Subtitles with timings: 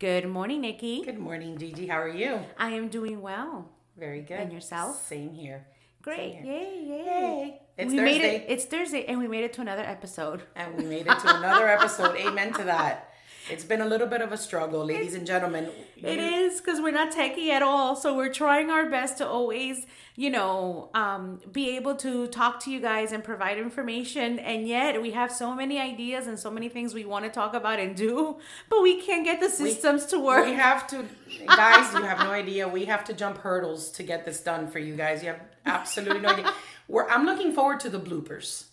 [0.00, 1.02] Good morning, Nikki.
[1.04, 1.86] Good morning, Gigi.
[1.86, 2.40] How are you?
[2.56, 3.68] I am doing well.
[3.98, 4.40] Very good.
[4.40, 4.96] And yourself?
[5.06, 5.66] Same here.
[6.00, 6.36] Great.
[6.36, 7.04] Same Yay, yay.
[7.04, 7.60] Yay.
[7.76, 8.36] It's we made Thursday.
[8.36, 8.44] it.
[8.48, 10.40] It's Thursday, and we made it to another episode.
[10.56, 12.16] And we made it to another episode.
[12.26, 13.09] Amen to that.
[13.50, 15.68] It's been a little bit of a struggle, ladies and gentlemen.
[15.96, 17.96] It is because we're not techie at all.
[17.96, 19.86] So we're trying our best to always,
[20.16, 24.38] you know, um, be able to talk to you guys and provide information.
[24.38, 27.54] And yet we have so many ideas and so many things we want to talk
[27.54, 30.46] about and do, but we can't get the systems to work.
[30.46, 31.04] We have to,
[31.46, 32.68] guys, you have no idea.
[32.68, 35.22] We have to jump hurdles to get this done for you guys.
[35.22, 36.52] You have absolutely no idea.
[36.88, 38.64] We're, I'm looking forward to the bloopers.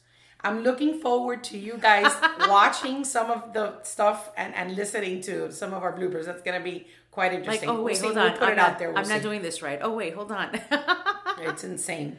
[0.41, 2.11] I'm looking forward to you guys
[2.47, 6.25] watching some of the stuff and, and listening to some of our bloopers.
[6.25, 7.69] That's going to be quite like, interesting.
[7.69, 8.03] oh We'll wait, see.
[8.03, 8.33] hold We'll on.
[8.37, 8.89] put I'm it not, out there.
[8.91, 9.79] We'll I'm not doing this right.
[9.81, 10.59] Oh wait, hold on.
[11.39, 12.17] It's insane.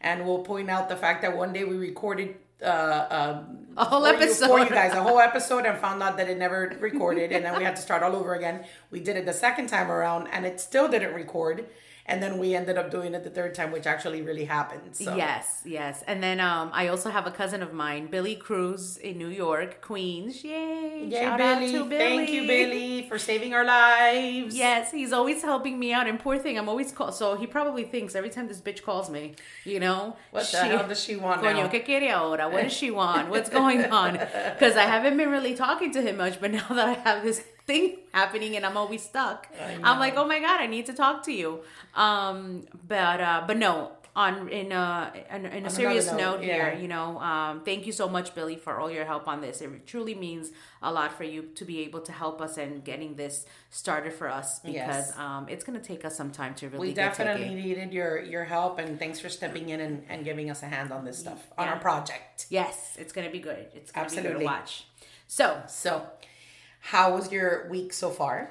[0.00, 4.02] And we'll point out the fact that one day we recorded uh, um, A whole
[4.02, 4.46] for you- episode.
[4.48, 7.56] for you guys, a whole episode, and found out that it never recorded, and then
[7.58, 8.64] we had to start all over again.
[8.90, 11.66] We did it the second time around, and it still didn't record.
[12.10, 14.96] And then we ended up doing it the third time, which actually really happened.
[14.96, 15.14] So.
[15.14, 16.02] Yes, yes.
[16.08, 19.80] And then um, I also have a cousin of mine, Billy Cruz in New York,
[19.80, 20.42] Queens.
[20.42, 21.06] Yay!
[21.08, 21.66] Yay, Shout Billy.
[21.66, 21.98] out to Billy.
[21.98, 24.56] Thank you, Billy, for saving our lives.
[24.56, 26.08] Yes, he's always helping me out.
[26.08, 27.12] And poor thing, I'm always call.
[27.12, 30.88] So he probably thinks every time this bitch calls me, you know, What the hell
[30.88, 31.68] does she want Coño, now?
[31.68, 32.48] ¿qué quiere ahora?
[32.48, 33.28] What does she want?
[33.30, 34.14] What's going on?
[34.14, 37.44] Because I haven't been really talking to him much, but now that I have this
[37.66, 39.46] thing happening and I'm always stuck,
[39.82, 41.60] I'm like, oh my god, I need to talk to you.
[41.94, 43.92] Um, but uh, but no.
[44.16, 46.78] On in a in, in a serious note, note, here, yeah.
[46.82, 49.60] you know, um, thank you so much, Billy, for all your help on this.
[49.60, 50.50] It truly means
[50.82, 54.28] a lot for you to be able to help us and getting this started for
[54.28, 54.74] us because
[55.10, 55.16] Yes.
[55.16, 58.20] um, it's going to take us some time to really We get definitely needed your
[58.20, 61.16] your help, and thanks for stepping in and, and giving us a hand on this
[61.16, 61.74] stuff on Yeah.
[61.74, 62.46] our project.
[62.50, 63.68] Yes, it's going to be good.
[63.76, 64.86] It's going to be good to watch.
[65.28, 66.02] So, So,
[66.80, 68.50] how was your week so far?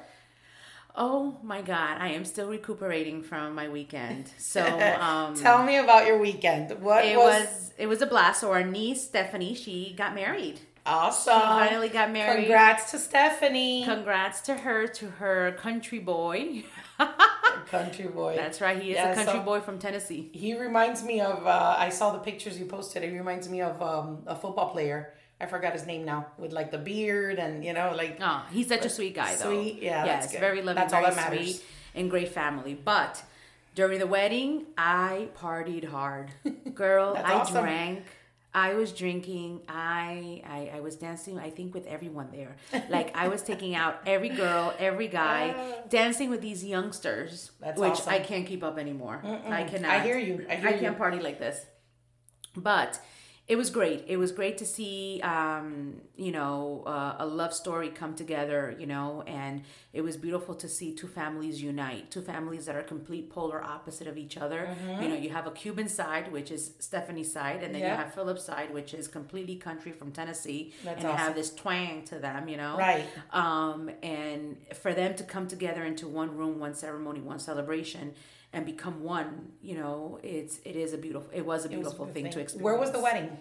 [0.96, 4.30] Oh my god, I am still recuperating from my weekend.
[4.38, 4.62] So
[5.00, 6.80] um Tell me about your weekend.
[6.82, 8.40] What it was, was it was a blast.
[8.40, 10.58] So our niece Stephanie, she got married.
[10.84, 11.34] awesome?
[11.34, 12.44] She finally got married.
[12.46, 16.64] Congrats to Stephanie, Congrats to her, to her country boy.
[17.68, 18.34] country boy.
[18.36, 20.28] That's right, he is Yeah, a country so- boy from Tennessee.
[20.32, 21.46] He reminds me of.
[21.46, 23.02] Uh, I saw the pictures you posted.
[23.04, 25.14] He reminds me of um, a football player.
[25.40, 28.68] I forgot his name now, with like the beard and you know, like Oh, he's
[28.68, 29.50] such a sweet guy, though.
[29.50, 31.56] Sweet, yeah, that's yes, very loving, That's all very that matters.
[31.56, 31.64] sweet,
[31.94, 32.74] and great family.
[32.74, 33.22] But
[33.74, 36.30] during the wedding, I partied hard,
[36.74, 37.16] girl.
[37.16, 37.64] I awesome.
[37.64, 38.04] drank.
[38.52, 39.62] I was drinking.
[39.68, 41.38] I, I I was dancing.
[41.38, 42.56] I think with everyone there.
[42.90, 45.86] Like I was taking out every girl, every guy, ah.
[45.88, 48.12] dancing with these youngsters, That's which awesome.
[48.12, 49.22] I can't keep up anymore.
[49.48, 49.90] I cannot.
[49.92, 50.46] I hear you.
[50.50, 50.80] I hear you.
[50.80, 51.64] can't party like this
[52.56, 53.00] but
[53.50, 54.04] it was great.
[54.06, 58.86] It was great to see um, you know uh, a love story come together you
[58.86, 59.62] know and
[59.92, 64.06] it was beautiful to see two families unite two families that are complete polar opposite
[64.06, 64.60] of each other.
[65.02, 67.90] You know you have a cuban side which is stephanie's side and then Yeah.
[67.92, 71.50] you have philip's side which is completely country from tennessee That's and they have this
[71.62, 72.74] twang to them you know?
[72.78, 73.06] Right.
[73.32, 78.14] um, and for them to come together into one room, one ceremony, one celebration,
[78.52, 81.30] and become one, you know, it's it is a beautiful.
[81.32, 82.32] It was a It was a beautiful thing, thing.
[82.32, 82.64] to experience.
[82.64, 83.38] Where was the wedding?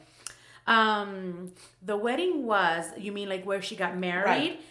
[0.67, 2.85] Um, the wedding was.
[2.97, 4.25] You mean like where she got married?
[4.25, 4.61] Right.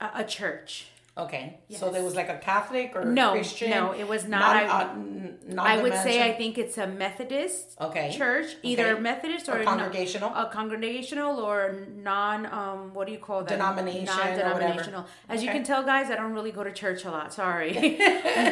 [0.00, 0.88] A, a church.
[1.18, 3.70] Okay, so there was like a Catholic or No, Christian.
[3.70, 4.40] no, it was not.
[4.54, 8.12] Non, I- uh, n- I would say I think it's a Methodist Okay.
[8.14, 9.00] church, either Okay.
[9.00, 10.34] Methodist or, Or no- congregational?
[10.34, 12.44] a congregational or non.
[12.44, 13.48] Um, what do you call that?
[13.48, 14.04] Denomination.
[14.04, 15.06] Non-denominational.
[15.30, 17.32] As you can tell, guys, I don't really go to church a lot.
[17.32, 17.72] Sorry,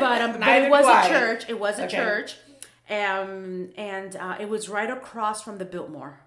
[0.00, 1.44] but um, but it was a church.
[1.48, 1.96] It was a Okay.
[1.98, 2.36] church,
[2.88, 6.20] um, and uh, it was right across from the Biltmore.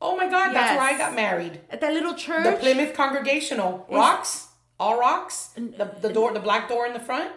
[0.00, 1.60] Oh my God, that's where I got married.
[1.68, 2.44] At that little church.
[2.44, 4.46] The Plymouth Congregational rocks,
[4.80, 5.50] all rocks.
[5.54, 7.30] The the door, the black door in the front.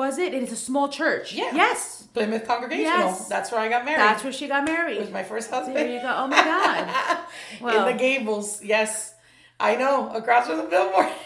[0.00, 0.34] was it?
[0.34, 1.32] It's a small church.
[1.32, 1.54] Yeah.
[1.54, 2.08] Yes.
[2.12, 3.06] Plymouth Congregational.
[3.10, 3.28] Yes.
[3.28, 4.00] That's where I got married.
[4.00, 4.96] That's where she got married.
[4.98, 5.76] it was my first husband.
[5.76, 6.12] There you go.
[6.22, 7.18] Oh my God.
[7.60, 9.14] Well, in the Gables, yes,
[9.58, 11.08] I know, across from the Billboard.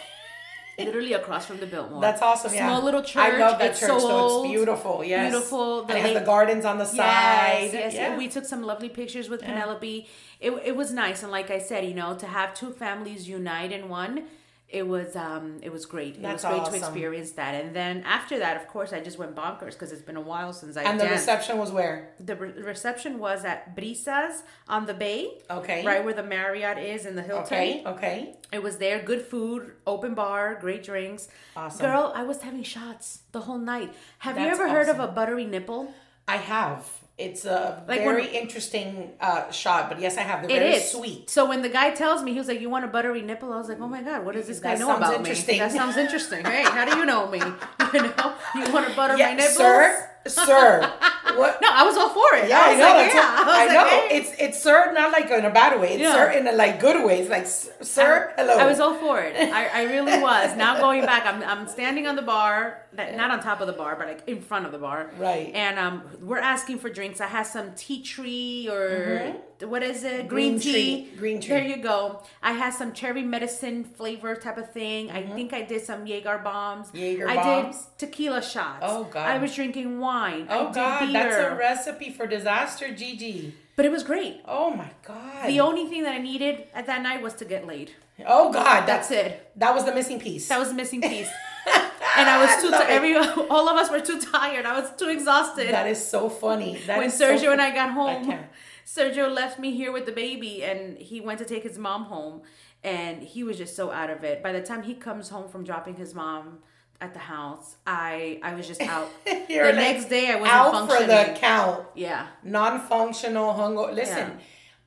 [0.77, 2.01] literally across from the Biltmore.
[2.01, 2.53] That's awesome.
[2.53, 3.23] Yeah, Small little church.
[3.33, 3.89] I love that It's church.
[4.01, 4.43] so.
[4.43, 5.03] It's beautiful.
[5.03, 5.79] Yes, Beautiful.
[5.81, 7.69] And The it has lake- the gardens on the side.
[7.71, 7.93] Yes, yes.
[7.93, 8.07] Yeah.
[8.09, 10.07] And we took some lovely pictures with Penelope.
[10.41, 13.71] It, it was nice, and like I said, you know, to have two families unite
[13.71, 14.25] in one,
[14.67, 16.15] it was um it was great.
[16.15, 16.73] It was great awesome.
[16.73, 17.53] to experience that.
[17.55, 20.53] And then after that, of course, I just went bonkers because it's been a while
[20.53, 21.21] since I and the danced.
[21.21, 22.09] reception was where?
[22.19, 25.37] the re- reception was at Brisas on the bay.
[25.49, 25.85] Okay.
[25.85, 27.45] Right where the Marriott is in the Hilton.
[27.45, 27.83] Okay.
[27.85, 28.35] Okay.
[28.51, 31.27] It was there, good food, open bar, great drinks.
[31.55, 31.85] Awesome.
[31.85, 33.93] Girl, I was having shots the whole night.
[34.19, 35.93] Have you That's ever heard of a buttery nipple?
[36.27, 36.89] I have.
[37.17, 40.41] It's a Like very when- interesting uh, shot, but yes, I have.
[40.45, 41.29] They're It very is sweet.
[41.29, 43.57] So when the guy tells me, he was like, "You want a buttery nipple?" I
[43.57, 45.55] was like, "Oh my god, what does this guy That know about interesting.
[45.55, 46.43] me?" That sounds interesting.
[46.43, 47.39] Hey, how do you know me?
[47.93, 49.55] You know, you want to butter my Yeah, nipples?
[49.55, 50.91] sir, sir.
[51.35, 51.59] What?
[51.61, 52.47] No, I was all for it.
[52.49, 52.89] Yeah, I I know.
[53.01, 53.37] like, yeah.
[53.45, 53.85] what- I I was know.
[53.89, 54.17] hey.
[54.17, 55.93] It's it's sir, not like in a bad way.
[55.93, 56.13] It's Yeah.
[56.13, 57.19] sir in a like good way.
[57.21, 58.53] It's like "S- sir, hello.
[58.57, 59.35] I was all for it.
[59.35, 60.55] I, I really was.
[60.55, 63.73] Now going back, I'm, I'm standing on the bar, that- not on top of the
[63.73, 65.09] bar, but like in front of the bar.
[65.17, 65.51] Right.
[65.53, 67.19] And um, we're asking for drinks.
[67.21, 70.27] I had some tea tree or what is it?
[70.27, 70.59] Green, Mm-hmm.
[70.59, 70.71] Green tea.
[71.07, 71.17] tree.
[71.17, 71.49] Green tree.
[71.55, 72.21] There you go.
[72.43, 75.09] I had some cherry medicine flavor type of thing.
[75.11, 76.87] I think I did some Jaeger bombs.
[76.87, 76.97] Mm-hmm.
[76.97, 77.87] Jaeger I bombs.
[77.97, 78.79] did tequila shots.
[78.83, 79.27] Oh, God.
[79.27, 80.47] I was drinking wine.
[80.49, 83.53] I oh did God, that's a recipe for disaster, Gigi.
[83.75, 84.41] But it was great.
[84.45, 85.47] Oh my God.
[85.47, 87.91] The only thing that I needed at that night was to get laid.
[88.25, 89.51] oh God, That's that's it.
[89.57, 90.47] That was the missing piece.
[90.47, 91.29] That was the missing piece.
[92.17, 92.95] and I was too love ti- it.
[92.95, 93.15] every
[93.49, 94.65] all of us were too tired.
[94.65, 95.71] I was too exhausted.
[95.73, 96.77] That is so funny.
[96.87, 98.45] That when is so Sergio and I got home, can't.
[98.85, 102.43] Sergio left me here with the baby and he went to take his mom home
[102.83, 104.41] and he was just so out of it.
[104.43, 106.59] By the time he comes home from dropping his mom
[107.01, 109.09] at the house, I I was just out.
[109.25, 111.01] The like next day I wasn't out functioning.
[111.03, 111.85] for the count.
[111.95, 112.27] yeah.
[112.43, 113.93] Non-functional hungo.
[113.93, 114.39] Listen,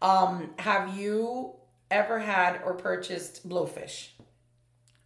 [0.03, 1.55] um, have you
[1.91, 4.09] ever had or purchased blowfish?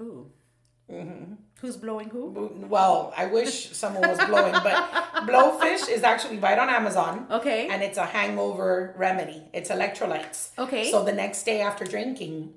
[0.01, 0.27] Ooh.
[0.91, 1.35] Mm-hmm.
[1.61, 2.51] Who's blowing who?
[2.69, 4.75] Well, I wish someone was blowing, but
[5.29, 7.27] blowfish is actually right on Amazon.
[7.31, 7.69] Okay.
[7.69, 9.43] And it's a hangover remedy.
[9.53, 10.51] It's electrolytes.
[10.59, 10.91] Okay.
[10.91, 12.55] So the next day after drinking,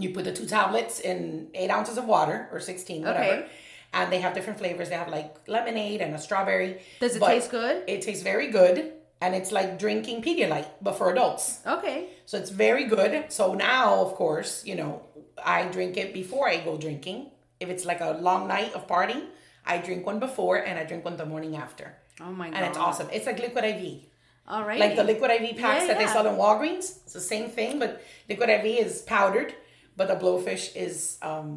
[0.00, 3.42] you put the two tablets in eight ounces of water or 16, whatever.
[3.42, 3.48] Okay.
[3.92, 4.90] And they have different flavors.
[4.90, 6.82] They have like lemonade and a strawberry.
[7.00, 7.84] Does it But taste good?
[7.86, 8.92] It tastes very good.
[9.20, 11.60] And it's like drinking Pedialyte, but for adults.
[11.66, 12.10] Okay.
[12.26, 13.32] So it's very good.
[13.32, 15.02] So now, of course, you know,
[15.44, 17.30] I drink it before I go drinking.
[17.58, 19.26] If it's like a long night of partying,
[19.66, 21.96] I drink one before and I drink one the morning after.
[22.20, 22.56] Oh my god.
[22.56, 23.08] And it's awesome.
[23.12, 24.02] It's like liquid IV.
[24.46, 24.80] All right.
[24.80, 26.98] Like the liquid IV packs Yeah, that they sell in Walgreens.
[27.04, 29.54] It's the same thing, but liquid IV is powdered,
[29.98, 31.48] but the blowfish is um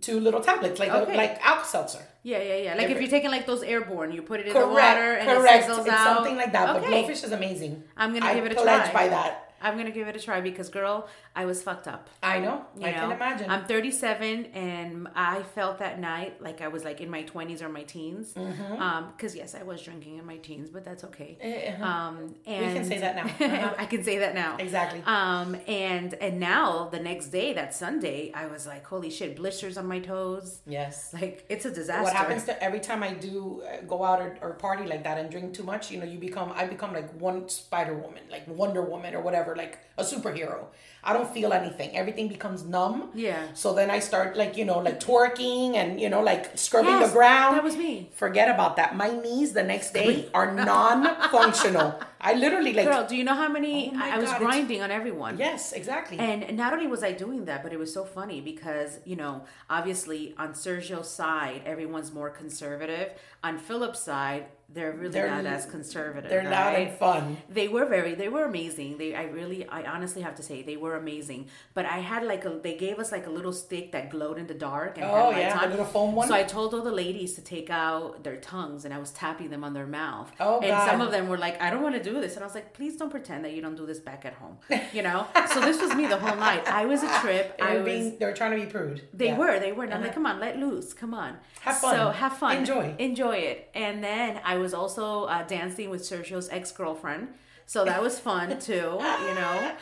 [0.00, 1.16] two little tablets, like Okay.
[1.22, 2.04] like Alka Seltzer.
[2.22, 2.74] Yeah, yeah, yeah.
[2.78, 5.26] Like if you're taking like those airborne, you put it in Correct, the water and
[5.28, 5.64] correct.
[5.64, 6.16] it sizzles it's out.
[6.16, 6.66] something like that.
[6.74, 7.82] But blowfish is amazing.
[7.96, 8.92] I'm gonna I give it a try.
[8.92, 9.32] by that.
[9.62, 12.08] I'm gonna give it a try because, girl, I was fucked up.
[12.24, 12.64] I know.
[12.76, 12.96] You I know?
[13.02, 13.50] can imagine.
[13.50, 17.68] I'm 37, and I felt that night like I was like in my 20s or
[17.68, 18.34] my teens.
[18.34, 18.82] Mm-hmm.
[18.82, 21.38] Um, because yes, I was drinking in my teens, but that's okay.
[21.40, 23.26] Eh, Um, and can say that now.
[23.50, 23.74] Uh-huh.
[23.78, 24.56] I can say that now.
[24.58, 25.02] Exactly.
[25.06, 29.78] Um, and and now the next day, that Sunday, I was like, holy shit, blisters
[29.78, 30.60] on my toes.
[30.66, 31.12] yes.
[31.14, 32.02] Like it's a disaster.
[32.04, 35.16] What happens to every time I do uh, go out or, or party like that
[35.18, 35.90] and drink too much?
[35.92, 39.54] You know, you become I become like one Spider Woman, like Wonder Woman or whatever,
[39.54, 40.66] like a superhero.
[41.02, 41.96] I don't feel anything.
[41.96, 43.10] Everything becomes numb.
[43.14, 43.42] Yeah.
[43.54, 47.08] So then I start like you know like twerking and you know like scrubbing Yes,
[47.10, 47.56] the ground.
[47.56, 48.10] that was me.
[48.14, 48.96] Forget about that.
[48.96, 52.00] My knees the next day are non-functional.
[52.20, 52.86] I literally like.
[52.86, 55.38] Girl, do you know how many Oh I, I was God, grinding on everyone?
[55.38, 56.18] Yes, exactly.
[56.18, 59.44] And not only was I doing that, but it was so funny because, you know,
[59.70, 63.12] obviously on Sergio's side, everyone's more conservative.
[63.42, 66.30] On Philip's side, they're really They're not as conservative.
[66.30, 66.88] They're right?
[66.88, 67.36] and fun.
[67.48, 68.98] They were very, they were amazing.
[68.98, 71.48] They, I really, I honestly have to say, they were amazing.
[71.74, 74.46] But I had like a, they gave us like a little stick that glowed in
[74.46, 76.28] the dark and Oh, yeah, the little foam one?
[76.28, 79.50] So I told all the ladies to take out their tongues, and I was tapping
[79.50, 80.30] them on their mouth.
[80.38, 82.46] Oh, and some of them were like, "I don't want to do this," and I
[82.46, 84.58] was like, "Please don't pretend that you don't do this back at home."
[84.92, 85.26] You know.
[85.52, 86.66] so this was me the whole night.
[86.66, 87.58] I was a trip.
[87.58, 87.92] They I were was.
[87.92, 89.02] being, they were trying to be prude.
[89.14, 89.38] They Yeah.
[89.38, 89.84] were, they were.
[89.84, 90.14] And I'm like, uh-huh.
[90.14, 91.36] come on, let loose, come on.
[91.60, 91.94] Have fun.
[91.94, 92.56] So have fun.
[92.56, 92.94] Enjoy.
[92.98, 93.70] Enjoy it.
[93.74, 97.28] And then I was also uh, dancing with Sergio's ex girlfriend.
[97.66, 99.72] So that was fun too, you know.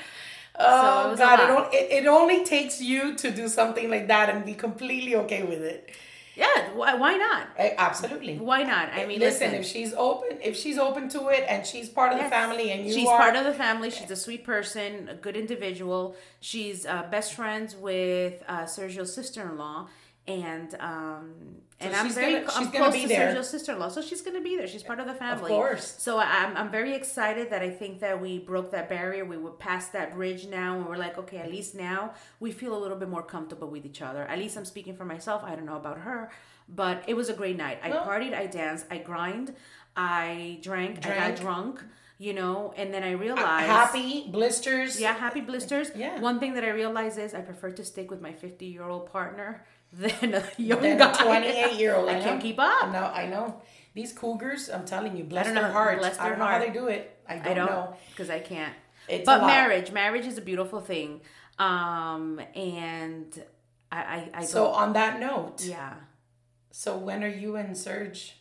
[0.61, 1.73] Oh it God!
[1.73, 5.43] It, it, it only takes you to do something like that and be completely okay
[5.45, 5.91] with it.
[6.35, 7.49] Yeah, why, why not?
[7.59, 8.39] Absolutely.
[8.39, 8.91] Why not?
[8.93, 9.61] I mean, listen, listen.
[9.61, 12.27] if she's open, if she's open to it, and she's part of Yes.
[12.27, 13.91] the family, and you she's are part of the family.
[13.91, 16.15] She's a sweet person, a good individual.
[16.41, 19.89] She's uh, best friends with uh, Sergio's sister-in-law,
[20.29, 21.35] and um,
[21.81, 23.35] and I'm very gonna- I'm she's close be to there.
[23.35, 24.67] Sergio's sister-in-law, so she's gonna be there.
[24.67, 25.95] She's part of the family, of course.
[25.99, 29.25] So I'm I'm very excited that I think that we broke that barrier.
[29.25, 32.77] We were past that bridge now, and we're like, okay, at least now we feel
[32.77, 34.23] a little bit more comfortable with each other.
[34.25, 35.43] At least I'm speaking for myself.
[35.45, 36.31] I don't know about her,
[36.69, 37.79] but it was a great night.
[37.83, 39.55] I Well- partied, I danced, I grind,
[39.97, 41.81] I drank, I got drunk.
[42.21, 45.01] You know, and then I realized happy blisters.
[45.01, 45.93] yeah, happy blisters.
[45.95, 46.19] Yeah.
[46.19, 49.07] One thing that I realize is I prefer to stick with my 50 year old
[49.13, 49.65] partner
[50.21, 51.13] than a young Then guy.
[51.13, 52.09] a 28 year old.
[52.09, 52.93] I can't keep up.
[52.93, 53.61] No, I know.
[53.95, 55.99] These cougars, I'm telling you, bless their hearts.
[56.01, 57.19] bless I don't know how they do it.
[57.29, 57.97] I don't, I don't know.
[58.11, 58.75] because I can't.
[59.09, 61.21] It's but marriage, marriage is a beautiful thing.
[61.59, 63.43] Um, and
[63.91, 65.95] I, I, I So on that note, yeah.
[66.71, 68.35] so when are you and Serge?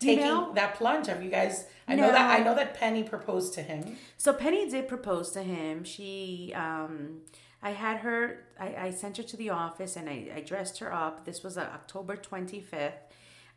[0.00, 1.06] taking that plunge?
[1.06, 1.66] Have you guys?
[1.86, 3.96] I know that I know that Penny proposed to him.
[4.16, 5.84] So Penny did propose to him.
[5.84, 7.20] She, um,
[7.62, 8.44] I had her.
[8.58, 11.24] I, I sent her to the office and I, I dressed her up.
[11.24, 12.94] This was uh, October twenty fifth,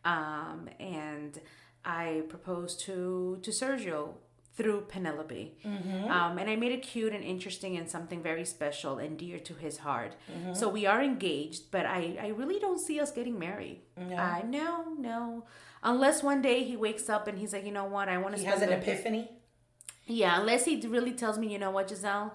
[0.06, 1.40] um, and
[1.86, 4.16] I proposed to to Sergio
[4.56, 5.58] through Penelope,
[6.10, 9.54] um, and I made it cute and interesting and something very special and dear to
[9.56, 10.14] his heart.
[10.54, 13.80] So we are engaged, but I I really don't see us getting married.
[13.98, 15.46] Uh, no, no.
[15.82, 18.40] Unless one day he wakes up and he's like, you know what, I want to.
[18.42, 19.30] He has an epiphany.
[20.06, 22.34] Yeah, unless he really tells me, you know what, Giselle,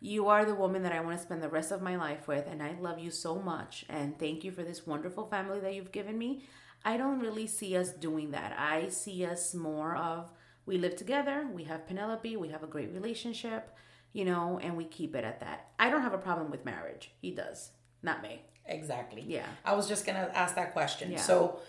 [0.00, 2.46] you are the woman that I want to spend the rest of my life with,
[2.46, 5.92] and I love you so much, and thank you for this wonderful family that you've
[5.92, 6.44] given me.
[6.84, 8.54] I don't really see us doing that.
[8.58, 10.30] I see us more of
[10.66, 13.76] we live together, we have Penelope, we have a great relationship,
[14.12, 15.68] you know, and we keep it at that.
[15.78, 17.12] I don't have a problem with marriage.
[17.20, 17.70] He does,
[18.02, 18.42] not me.
[18.66, 19.24] Exactly.
[19.26, 19.46] Yeah.
[19.64, 21.12] I was just gonna ask that question.
[21.12, 21.18] Yeah.
[21.18, 21.60] So,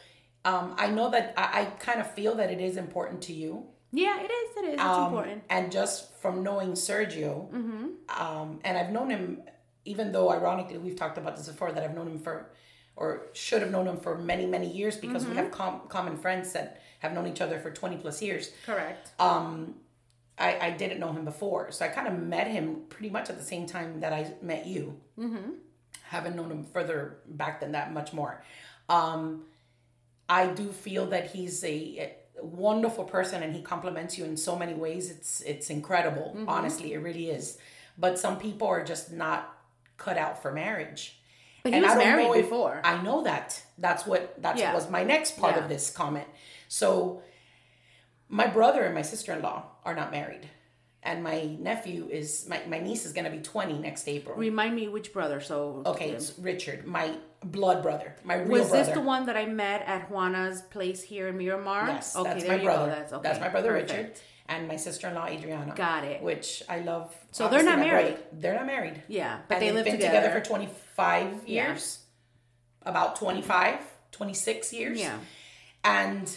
[0.46, 3.68] um, I know that I, I kind of feel that it is important to you.
[3.92, 4.58] Yeah, it is.
[4.58, 4.74] It is.
[4.74, 5.44] It's Um, important.
[5.50, 7.52] And just from knowing Sergio,
[8.10, 9.44] um, and I've known him,
[9.86, 12.50] even though ironically we've talked about this before, that I've known him for,
[12.96, 16.52] or should have known him for many, many years because we have com- common friends
[16.54, 18.52] that have known each other for 20 plus years.
[18.66, 19.12] Correct.
[20.40, 21.72] I, I didn't know him before.
[21.72, 24.68] So I kind of met him pretty much at the same time that I met
[24.68, 25.00] you.
[25.18, 25.52] Mm-hmm.
[26.04, 28.44] Haven't known him further back than that, much more.
[28.88, 29.46] Um,
[30.30, 34.74] I do feel that he's a wonderful person and he compliments you in so many
[34.74, 35.10] ways.
[35.10, 36.34] It's it's incredible.
[36.36, 36.50] Mm-hmm.
[36.50, 37.58] Honestly, it really is.
[37.98, 39.58] But some people are just not
[39.98, 41.20] cut out for marriage.
[41.64, 42.82] But he And was I married if- before.
[42.84, 43.62] I know that.
[43.78, 44.74] That's what that Yeah.
[44.74, 45.64] was my next part Yeah.
[45.64, 46.28] of this comment.
[46.68, 47.22] So
[48.30, 50.48] my brother and my sister-in-law are not married.
[51.04, 54.36] And my nephew is my, my niece is gonna be 20 next April.
[54.36, 55.40] Remind me which brother.
[55.40, 58.60] So Okay, it's Richard, my blood brother, my real brother.
[58.62, 58.86] Was brother.
[58.86, 61.88] this the one that I met at Juana's place here in Miramar?
[61.88, 62.88] Yes, Okay, that's my brother.
[62.88, 63.24] That's okay.
[63.24, 63.92] That's my brother Perfect.
[63.92, 64.12] Richard
[64.50, 65.74] and my sister-in-law Adriana.
[65.76, 66.22] Got it.
[66.22, 67.16] Which I love.
[67.32, 68.14] So they're not married?
[68.16, 69.04] brother- They're not married.
[69.08, 70.18] Yeah, but and they they've live been together.
[70.22, 71.68] together for 25 Yeah.
[71.70, 72.00] years.
[72.84, 73.80] About 25,
[74.12, 75.00] 26 years.
[75.00, 75.18] Yeah.
[75.84, 76.36] And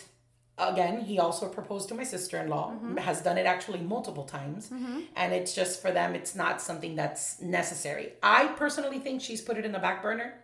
[0.59, 2.73] again, he also proposed to my sister-in-law.
[2.73, 2.97] Mm-hmm.
[2.99, 4.71] Has done it actually multiple times.
[5.17, 8.15] And it's just for them it's not something that's necessary.
[8.23, 10.35] I personally think she's put it in the back burner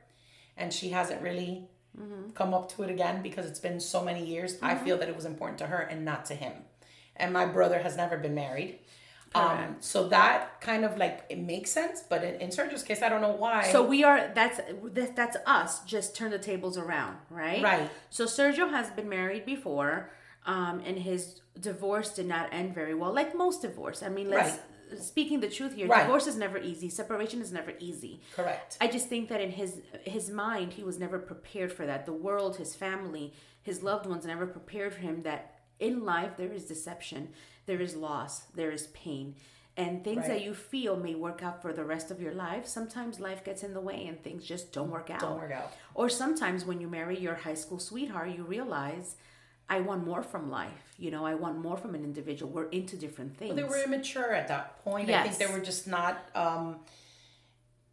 [0.56, 2.32] and she hasn't really Mm-hmm.
[2.34, 4.58] come up to it again because it's been so many years.
[4.60, 6.52] I feel that it was important to her and not to him.
[7.16, 8.80] And my brother has never been married.
[9.34, 13.08] Um, so that kind of like it makes sense, but in, in Sergio's case, I
[13.08, 13.70] don't know why.
[13.72, 14.30] So we are.
[14.34, 14.60] That's
[14.92, 15.84] that, that's us.
[15.84, 17.62] Just turn the tables around, right?
[17.62, 17.90] Right.
[18.10, 20.10] So Sergio has been married before,
[20.46, 24.02] um, and his divorce did not end very well, like most divorce.
[24.02, 24.58] I mean, let's
[25.00, 25.86] speaking the truth here.
[25.88, 26.02] Right.
[26.02, 26.88] Divorce is never easy.
[26.88, 28.20] Separation is never easy.
[28.34, 28.76] correct.
[28.80, 32.06] I just think that in his his mind, he was never prepared for that.
[32.06, 36.52] The world, his family, his loved ones never prepared for him that in life there
[36.52, 37.28] is deception,
[37.66, 39.34] there is loss, there is pain.
[39.78, 40.28] And things Right.
[40.28, 42.66] that you feel may work out for the rest of your life.
[42.66, 45.20] Sometimes life gets in the way and things just don't work out.
[45.20, 45.70] Don't work out.
[45.94, 49.16] Or sometimes when you marry your high school sweetheart, you realize
[49.68, 50.94] I want more from life.
[50.98, 52.50] You know, I want more from an individual.
[52.52, 53.56] We're into different things.
[53.56, 55.10] They were immature at that point.
[55.10, 55.38] I think Yes.
[55.38, 56.14] they were just not.
[56.34, 56.80] Um,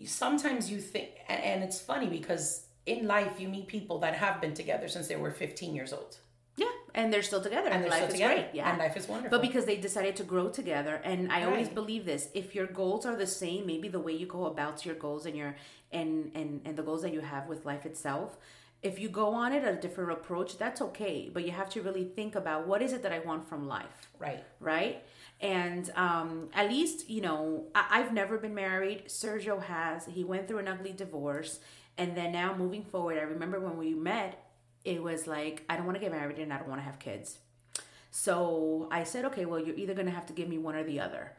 [0.06, 4.42] sometimes you think, and, and it's funny because in life you meet people that have
[4.42, 6.18] been together since they were 15 years old.
[6.56, 7.70] Yeah, and they're still together.
[7.70, 8.34] And they're life still is together.
[8.36, 8.48] great.
[8.54, 9.36] Yeah, And life is wonderful.
[9.40, 13.06] But because they decided to grow together, and I always believe this: if your goals
[13.08, 15.56] are the same, maybe the way you go about your goals and your
[15.92, 18.38] and and and the goals that you have with life itself.
[18.84, 21.30] If you go on it a different approach, that's okay.
[21.34, 24.10] But you have to really think about what is it that I want from life
[24.20, 24.44] Right.
[24.60, 25.04] right?
[25.40, 29.06] And um, at least, you know, I- I've never been married.
[29.08, 30.06] Sergio has.
[30.06, 31.60] He went through an ugly divorce.
[31.98, 34.44] And then now moving forward, I remember when we met,
[34.84, 37.00] it was like, I don't want to get married and I don't want to have
[37.00, 37.38] kids.
[38.12, 40.84] So I said, okay, well, you're either going to have to give me one or
[40.84, 41.32] the other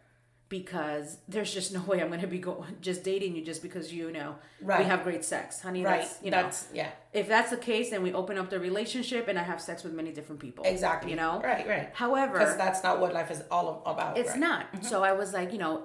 [0.58, 3.92] because there's just no way I'm going to be going just dating you just because
[3.92, 5.82] you know we have great sex, honey.
[5.84, 6.02] Right.
[6.02, 6.90] That's, you know, That's yeah.
[7.12, 9.94] if that's the case, then we open up the relationship and I have sex with
[9.94, 10.64] many different people.
[10.64, 11.10] Exactly.
[11.10, 11.40] You know?
[11.42, 11.66] Right.
[11.66, 11.90] Right.
[11.92, 14.16] However, Because that's not what life is all about.
[14.16, 14.38] it's right?
[14.38, 14.72] not.
[14.72, 14.86] Mm-hmm.
[14.86, 15.82] So I was like, you know,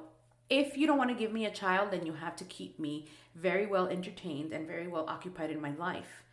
[0.51, 3.07] if you don't want to give me a child, then you have to keep me
[3.35, 6.23] very well entertained and very well occupied in my life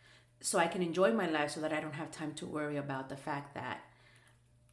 [0.41, 3.09] so I can enjoy my life so that I don't have time to worry about
[3.09, 3.81] the fact that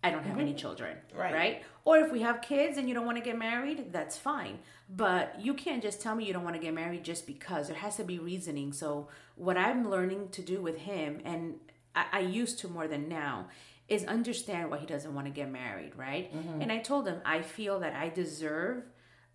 [0.05, 0.59] I don't have any mm-hmm.
[0.59, 0.97] children.
[1.17, 1.35] Right.
[1.35, 1.63] Right.
[1.85, 4.59] Or if we have kids and you don't want to get married, that's fine.
[4.89, 7.69] But you can't just tell me you don't want to get married just because.
[7.69, 8.73] There has to be reasoning.
[8.73, 11.55] So what I'm learning to do with him, and
[11.97, 13.47] I, I used to more than now,
[13.89, 16.35] is understand why he doesn't want to get married, right?
[16.35, 16.61] Mm-hmm.
[16.61, 18.85] And I told him I feel that I deserve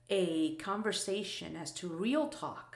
[0.09, 2.68] a conversation as to real talk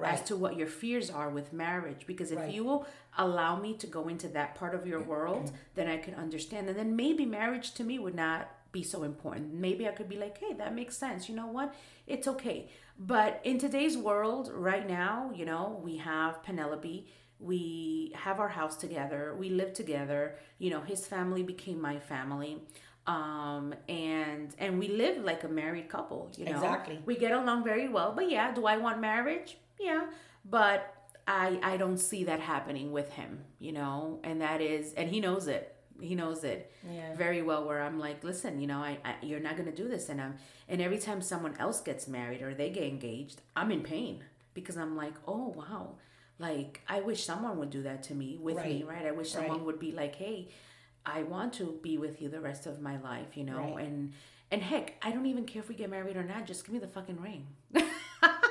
[0.00, 0.14] Right.
[0.14, 2.06] as to what your fears are with marriage.
[2.06, 2.52] Because if Right.
[2.54, 2.86] you will
[3.18, 6.68] allow me to go into that part of your world, then I can understand.
[6.68, 9.52] And then maybe marriage to me would not be so important.
[9.52, 11.28] Maybe I could be like, hey, that makes sense.
[11.28, 11.74] You know what?
[12.06, 12.68] It's okay.
[12.98, 17.06] But in today's world, right now, you know, we have Penelope.
[17.38, 19.34] We have our house together.
[19.38, 20.36] We live together.
[20.58, 22.62] You know, his family became my family.
[23.06, 26.52] Um, and and we live like a married couple, you know.
[26.52, 27.00] Exactly.
[27.06, 28.12] We get along very well.
[28.12, 29.56] But yeah, do I want marriage?
[29.80, 30.06] Yeah.
[30.44, 30.94] But
[31.26, 35.20] I I don't see that happening with him, you know, and that is and he
[35.20, 35.74] knows it.
[36.00, 37.14] He knows it Yeah.
[37.14, 37.66] very well.
[37.66, 40.36] Where I'm like, listen, you know, I, I you're not gonna do this, and I'm
[40.68, 44.76] and every time someone else gets married or they get engaged, I'm in pain because
[44.76, 45.96] I'm like, oh wow,
[46.38, 48.96] like I wish someone would do that to me with me, Right.
[48.96, 49.06] right?
[49.06, 49.66] I wish someone Right.
[49.66, 50.48] would be like, hey,
[51.04, 53.84] I want to be with you the rest of my life, you know, Right.
[53.86, 54.12] and
[54.50, 56.46] and heck, I don't even care if we get married or not.
[56.46, 57.46] Just give me the fucking ring.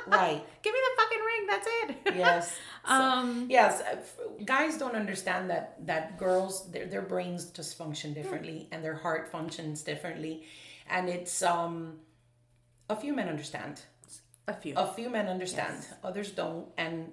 [0.08, 0.44] Right.
[0.64, 1.48] Give me the fucking ring.
[1.48, 2.16] That's it.
[2.18, 2.52] Yes.
[2.88, 3.48] So- Um.
[3.50, 3.82] yes.
[3.82, 3.96] uh,
[4.46, 9.28] Guys don't understand that that girls their their brains just function differently and their heart
[9.32, 10.44] functions differently,
[10.90, 12.00] and it's um,
[12.90, 13.82] a few men understand.
[14.48, 14.74] A few.
[14.78, 15.86] A few men understand.
[16.04, 17.12] Others don't, and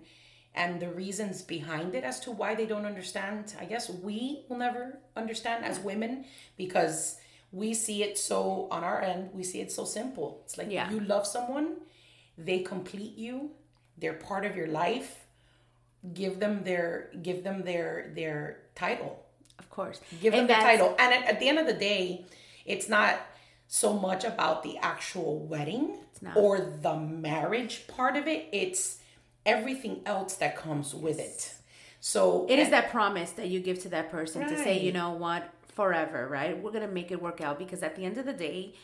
[0.55, 3.53] and the reasons behind it as to why they don't understand.
[3.61, 6.25] I guess we will never understand as women
[6.57, 7.19] because
[7.53, 9.31] we see it so on our end.
[9.35, 10.41] We see it so simple.
[10.45, 10.91] It's like Yeah.
[10.91, 11.69] you love someone,
[12.39, 13.51] they complete you.
[13.99, 15.25] They're part of your life.
[16.15, 19.25] Give them their give them their their title.
[19.59, 20.01] Of course.
[20.21, 20.95] Give them the title.
[20.99, 22.27] And at, at the end of the day,
[22.65, 23.19] it's not
[23.69, 25.95] so much about the actual wedding
[26.37, 28.49] or the marriage part of it.
[28.53, 28.99] It's
[29.45, 31.55] everything else that comes with it.
[32.01, 35.11] So It is that promise that you give to that person to say, you know
[35.13, 36.57] what, forever, right?
[36.61, 38.75] We're gonna make it work out because at the end of the day,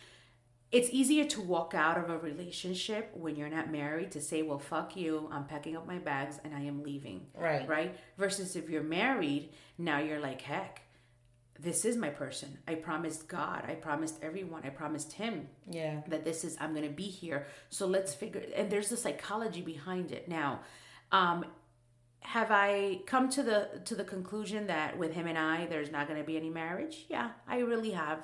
[0.73, 4.59] it's easier to walk out of a relationship when you're not married to say, well,
[4.59, 7.27] fuck you, I'm packing up my bags and I am leaving.
[7.35, 7.69] Right.
[7.69, 7.97] Right?
[8.17, 10.81] Versus if you're married, now you're like, heck,
[11.61, 12.59] this is my person.
[12.67, 16.01] I promised God, I promised everyone, I promised him yeah.
[16.09, 17.47] that this is I'm going to be here.
[17.69, 20.27] So let's figure and there's the psychology behind it.
[20.27, 20.61] Now,
[21.13, 21.45] um
[22.21, 26.09] have I come to the to the conclusion that with him and I there's not
[26.09, 27.05] going to be any marriage?
[27.09, 28.23] Yeah, I really have.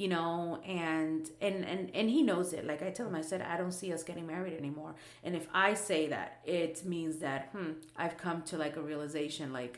[0.00, 2.66] You know, and and and and he knows it.
[2.70, 4.94] Like I tell him, I said I don't see us getting married anymore.
[5.24, 9.52] And if I say that, it means that hmm, I've come to like a realization,
[9.52, 9.74] like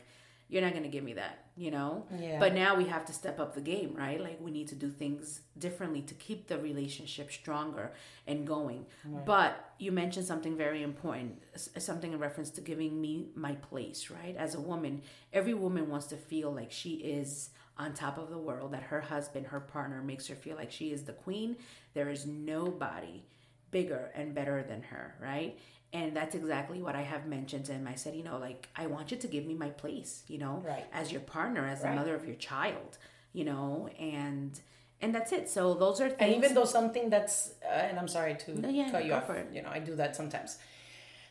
[0.47, 1.35] you're not going to give me that.
[1.57, 2.05] You know.
[2.17, 2.39] Yeah.
[2.39, 4.19] But now we have to step up the game, right?
[4.27, 7.91] Like we need to do things differently to keep the relationship stronger
[8.25, 8.85] and going.
[9.25, 11.43] But you mentioned something very important,
[11.77, 14.35] something in reference to giving me my place, right?
[14.37, 15.01] As a woman,
[15.33, 19.01] every woman wants to feel like she is on top of the world, that her
[19.01, 21.55] husband, her partner makes her feel like she is the queen.
[21.93, 23.23] There is nobody
[23.71, 25.57] bigger and better than her, right?
[25.91, 27.87] And that's exactly what I have mentioned to him.
[27.87, 30.63] I said, you know, like, I want you to give me my place, you know,
[30.65, 30.85] Right.
[30.91, 32.97] as your partner, as the mother of your child,
[33.31, 34.59] you know, and
[35.01, 35.49] and that's it.
[35.49, 36.21] So those are things.
[36.21, 39.29] And even though something that's, uh, and I'm sorry to No, yeah, cut you off,
[39.51, 40.57] you know, I do that sometimes.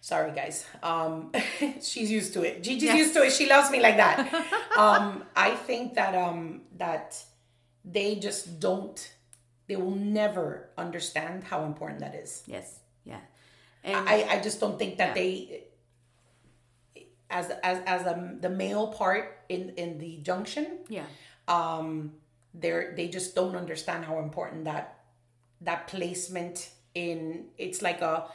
[0.03, 0.67] Sorry, guys.
[0.83, 1.31] Um,
[1.81, 2.61] she's used to it.
[2.63, 2.99] Gigi's Yes.
[2.99, 3.31] used to it.
[3.33, 4.19] She loves me like that.
[4.77, 7.23] um, I think that um, that
[7.85, 8.99] they just don't.
[9.69, 12.43] They will never understand how important that is.
[12.47, 13.21] yes, yeah,
[13.85, 15.23] and I, I just don't think that Yeah.
[15.23, 15.65] they,
[17.31, 21.07] as as as a, the male part in in the junction, yeah,
[21.47, 22.13] um
[22.55, 24.99] they're they just don't understand how important that
[25.63, 28.27] that placement in it's like a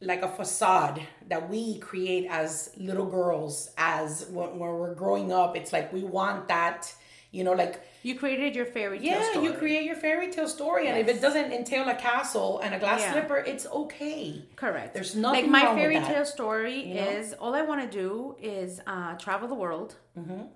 [0.00, 5.56] like a facade that we create as little girls as when, when we're growing up
[5.56, 6.92] it's like we want that
[7.30, 9.46] you know like you created your fairy tale yeah story.
[9.46, 12.78] you create your fairy tale story and if it doesn't entail a castle and a
[12.78, 13.12] glass Yeah.
[13.12, 14.92] slipper it's okay Correct.
[14.94, 17.08] There's nothing like my wrong with fairy tale story you know?
[17.18, 19.90] is all I want to do is uh, travel the world,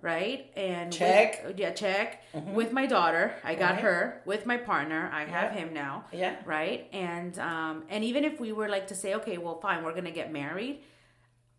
[0.03, 0.51] right?
[0.57, 1.05] And with- Mm-hmm.
[1.05, 1.55] Check.
[1.57, 2.23] yeah, check
[2.61, 3.25] with my daughter.
[3.45, 3.81] I got Right.
[3.87, 5.11] her with my partner.
[5.13, 5.59] I have Yeah.
[5.61, 6.05] him now.
[6.13, 6.35] Yeah.
[6.45, 6.81] Right.
[6.93, 10.11] And um, and even if we were like to say, okay, well, fine, we're gonna
[10.23, 10.81] get married.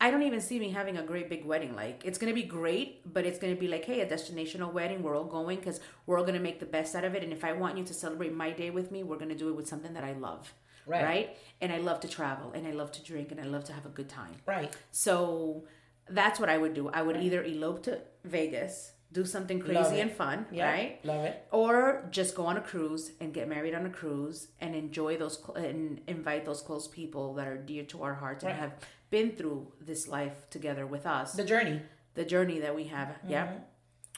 [0.01, 1.75] I don't even see me having a great big wedding.
[1.75, 5.03] Like it's gonna be great, but it's gonna be like, hey, a destinational wedding.
[5.03, 7.23] We're all going because we're all gonna make the best out of it.
[7.23, 9.55] And if I want you to celebrate my day with me, we're gonna do it
[9.55, 10.53] with something that I love,
[10.85, 11.03] Right.
[11.03, 11.37] right?
[11.61, 13.85] And I love to travel, and I love to drink, and I love to have
[13.85, 14.35] a good time.
[14.45, 15.65] right So
[16.09, 16.89] that's what I would do.
[16.89, 20.99] I would either elope to Vegas, do something crazy and fun, yeah right?
[21.03, 24.75] love it Or just go on a cruise and get married on a cruise and
[24.75, 28.53] enjoy those cl- and invite those close people that are dear to our hearts and
[28.53, 28.73] have
[29.09, 31.33] been through this life together with us.
[31.33, 31.81] the journey
[32.13, 33.47] The journey that we have, yeah.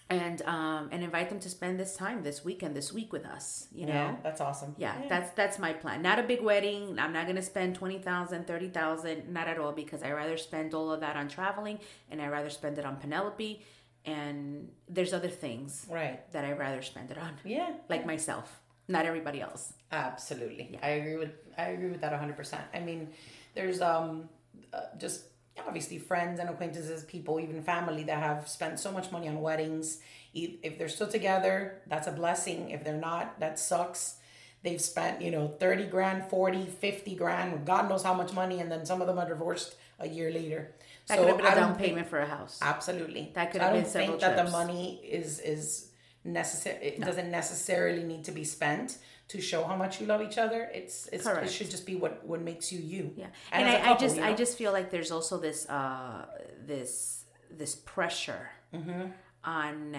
[0.10, 3.46] and um and invite them to spend this time this weekend this week with us
[3.80, 4.72] you know Yeah, that's awesome.
[4.78, 6.02] yeah, that's that's my plan.
[6.02, 7.00] Not a big wedding.
[7.04, 11.00] I'm not gonna spend 20,000, 30,000, not at all because I rather spend all of
[11.06, 13.54] that on traveling and I rather spend it on Penelope
[14.06, 16.20] and there's other things Right.
[16.32, 17.34] that I'd rather spend it on.
[17.46, 17.72] Yeah.
[17.90, 19.74] Like myself, not everybody else.
[19.92, 20.80] Absolutely.
[20.82, 22.60] I agree with I agree with that 100%.
[22.74, 23.10] I mean,
[23.56, 24.30] there's um
[24.74, 25.26] uh, just
[25.68, 30.00] obviously friends and acquaintances, people, even family that have spent so much money on weddings.
[30.34, 32.70] If they're still together, that's a blessing.
[32.72, 34.16] If they're not, that sucks.
[34.64, 38.72] They've spent, you know, 30 grand, 40, 50 grand, God knows how much money and
[38.72, 40.72] then some of them are divorced a year later.
[41.08, 42.60] That could have been a I don't down think- payment for a house.
[42.62, 43.32] Absolutely.
[43.36, 45.92] That could So have I been don't several think that the money is is
[46.24, 46.78] necessary.
[46.86, 48.98] It doesn't necessarily need to be spent
[49.30, 50.70] to show how much you love each other.
[50.74, 53.12] It's, it's it should just be what what makes you you.
[53.16, 55.68] Yeah, And, and, I, I couple, just you I just feel like there's also this
[55.70, 56.26] uh
[56.66, 59.08] this this pressure Mm-hmm.
[59.44, 59.98] on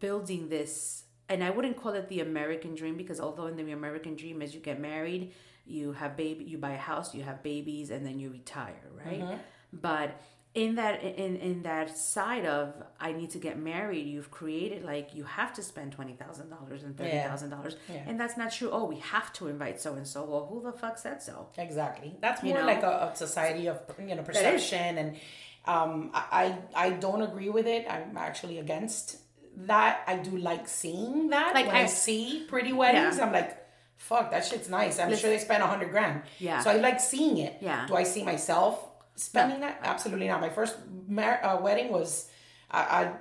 [0.00, 4.14] building this, and I wouldn't call it the American dream because although in the American
[4.16, 5.32] dream is you get married,
[5.66, 9.20] you have baby, you buy a house, you have babies, and then you retire, right?
[9.20, 9.36] Mm-hmm.
[9.74, 10.20] But
[10.54, 15.14] in that in in that side of I need to get married, you've created like
[15.14, 18.70] you have to spend twenty thousand dollars and thirty thousand dollars, and that's not true.
[18.72, 20.24] Oh, we have to invite so and so.
[20.24, 21.48] Well, who the fuck said so?
[21.58, 22.14] Exactly.
[22.20, 22.66] That's You more know?
[22.66, 25.16] like a, a society of you know perception, and
[25.66, 27.86] um, I I don't agree with it.
[27.90, 29.18] I'm actually against
[29.66, 30.02] that.
[30.06, 31.54] I do like seeing that.
[31.54, 33.24] Like, when I, I- see pretty weddings, Yeah.
[33.26, 33.56] I'm like,
[33.96, 34.98] fuck, that shit's nice.
[35.00, 36.22] I'm sure they spent a hundred grand.
[36.38, 36.60] Yeah.
[36.60, 37.56] So I like seeing it.
[37.60, 37.86] Yeah.
[37.88, 38.84] Do I see myself
[39.16, 39.80] spending that?
[39.82, 40.40] Absolutely not.
[40.40, 40.76] My first
[41.08, 42.28] mar- uh, wedding was
[42.70, 42.80] I.
[42.80, 43.12] I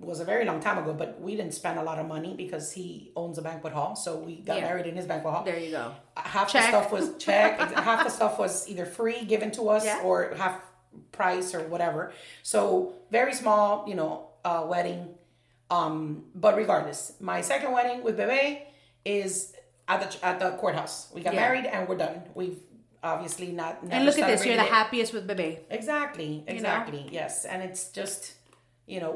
[0.00, 2.72] was a very long time ago, but we didn't spend a lot of money because
[2.72, 4.64] he owns a banquet hall, so we got Yeah.
[4.64, 5.92] married in his banquet hall There you go.
[6.16, 6.62] half Check.
[6.64, 10.00] the stuff was check half the stuff was either free given to us Yeah.
[10.02, 10.60] or half
[11.12, 15.14] price or whatever so very small you know uh, wedding
[15.70, 18.62] um but regardless my second wedding with bebe
[19.04, 19.54] is
[19.86, 21.40] at the at the courthouse we got Yeah.
[21.40, 22.58] married and we're done we've
[23.12, 25.50] obviously not And look at this, you're the happiest with Bebe.
[25.78, 28.20] exactly exactly yes and it's just
[28.92, 29.12] you know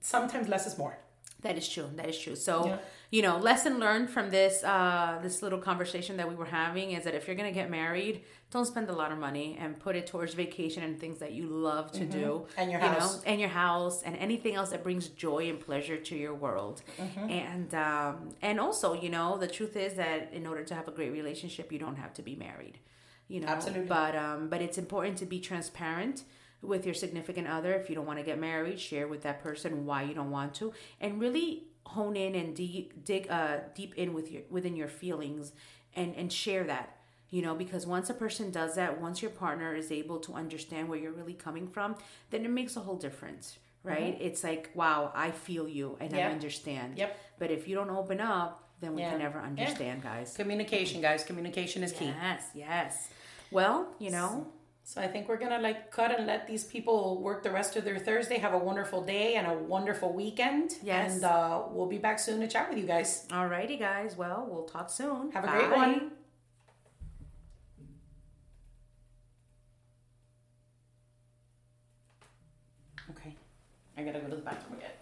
[0.00, 0.96] sometimes less is more
[1.46, 1.88] That is true.
[1.98, 2.34] That is true.
[2.48, 2.78] So, Yeah.
[3.16, 7.02] you know, lesson learned from this uh this little conversation that we were having is
[7.06, 8.14] that if you're gonna get married,
[8.54, 11.44] don't spend a lot of money and put it towards vacation and things that you
[11.70, 12.26] love to do.
[12.28, 12.60] Mm-hmm.
[12.60, 13.10] And your you house.
[13.14, 16.76] know, and your house and anything else that brings joy and pleasure to your world.
[17.02, 17.26] Mm-hmm.
[17.44, 18.14] And um
[18.48, 21.66] and also, you know, the truth is that in order to have a great relationship,
[21.74, 22.76] you don't have to be married.
[23.28, 23.86] You know, Absolutely.
[23.86, 26.22] but um, but it's important to be transparent
[26.62, 27.74] with your significant other.
[27.74, 30.54] If you don't want to get married, share with that person why you don't want
[30.54, 34.88] to, and really hone in and dig dig uh, deep in with your within your
[34.88, 35.52] feelings,
[35.94, 36.92] and and share that.
[37.30, 40.88] You know, because once a person does that, once your partner is able to understand
[40.88, 41.96] where you're really coming from,
[42.30, 44.16] then it makes a whole difference, right?
[44.20, 46.32] It's like, wow, I feel you and I Mm-hmm.
[46.34, 46.96] Understand.
[46.98, 47.18] Yep.
[47.40, 49.10] But if you don't open up, then we Yeah.
[49.10, 49.44] can never Yeah.
[49.46, 50.34] understand, guys.
[50.36, 53.08] communication guys communication is key Yes, yes.
[53.50, 54.46] Well, you know,
[54.84, 57.84] So I think we're gonna like cut and let these people work the rest of
[57.84, 58.38] their Thursday.
[58.38, 60.72] Have a wonderful day and a wonderful weekend.
[60.82, 61.14] Yes.
[61.14, 63.26] And uh, we'll be back soon to chat with you guys.
[63.30, 64.16] Alrighty, guys.
[64.16, 65.32] Well, we'll talk soon.
[65.32, 66.12] Have a great one.
[73.10, 73.34] Okay.
[73.96, 74.90] I gotta go to the bathroom again.